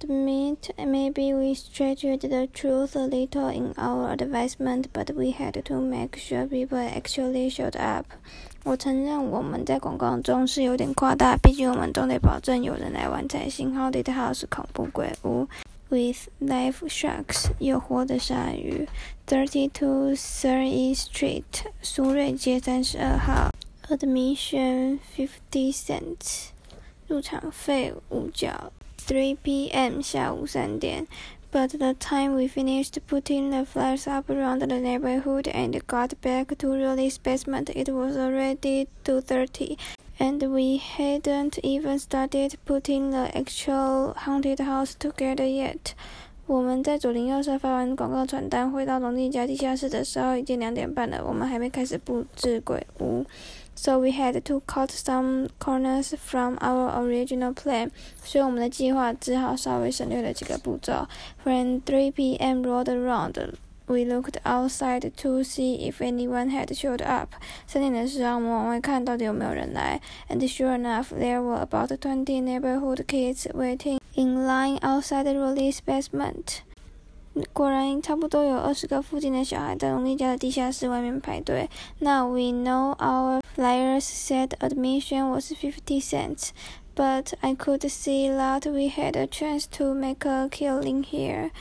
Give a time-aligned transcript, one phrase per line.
[0.00, 5.80] admit maybe we stretched the truth a little in our advertisement, but we had to
[5.80, 8.06] make sure people actually showed up.
[8.64, 13.74] 我承认我们在广告中是有点夸大，毕竟我们总得保证有人来玩才行。
[13.74, 15.46] Haunted House 恐怖鬼屋。
[15.90, 18.88] with live sharks 有活的鲨鱼
[19.28, 21.44] ，Thirty Two Surrey Street
[21.82, 23.50] 苏瑞街三十二号
[23.88, 26.46] ，Admission fifty cents
[27.06, 28.72] 入场费五角。
[29.06, 30.00] 3 p.m.
[30.00, 31.06] 下午三点。
[31.52, 36.68] But the time we finished putting the flares up around the neighborhood and got back to
[36.74, 39.76] Rowley's basement, it was already 2:30,
[40.18, 45.92] and we hadn't even started putting the actual haunted house together yet.
[46.46, 51.24] 我们在左邻右舍发完广告传单，回到龙弟家地下室的时候，已经两点半了。
[51.24, 53.24] 我们还没开始布置鬼屋。
[53.74, 57.64] so we had to cut some corners from our original plan.
[57.64, 57.90] plan，
[58.22, 61.08] 所以我们的计划只好稍微省略了几个步骤。
[61.44, 62.62] When 3 p.m.
[62.62, 63.54] rolled around,
[63.86, 67.34] we looked outside to see if anyone had showed up.
[67.34, 67.42] up。
[67.66, 70.00] 三点的时候，我们往外看到底有没有人来。
[70.28, 76.58] And sure enough, there were about twenty neighborhood kids waiting in line outside Rowley's basement。
[77.52, 81.68] 果然，差不多有二十个附近的小孩在荣利家的地下室外面排队。
[81.98, 86.51] Now we know our flyers said admission was fifty cents,
[86.95, 91.51] but I could see that we had a chance to make a killing here.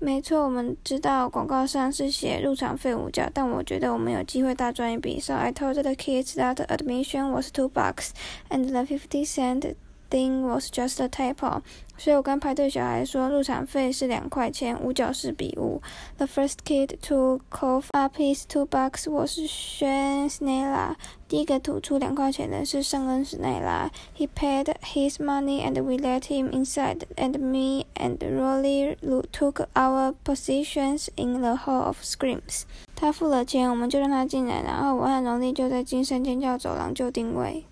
[0.00, 5.18] 没错，我们知道广告上是写入场费五角，但我觉得我们有机会大赚一笔。
[5.18, 8.10] So I told the kids that admission was two bucks,
[8.50, 9.74] and the fifty cent
[10.09, 11.61] thing was just a typo，
[11.97, 15.81] 所以我跟排队小孩说入场费是两块钱，五角是笔误。
[16.17, 20.95] The first kid to cough up his two bucks was Sean Snella。
[21.27, 23.91] 第一个吐出两块钱的是圣恩史奈拉。
[24.17, 28.97] He paid his money and we let him inside, and me and Rolly
[29.31, 32.63] took our positions in the hall of screams。
[32.95, 37.63] 他付了钱，我们就让他进来，然后我和荣利就在惊声尖叫走廊就定位。